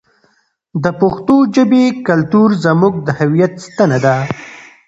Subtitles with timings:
[0.83, 4.15] د پښتو ژبې کلتور زموږ د هویت ستنه ده.